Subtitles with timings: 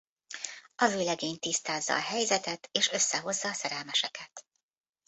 [0.75, 4.45] A vőlegény tisztázza a helyzetet és összehozza a szerelmeseket.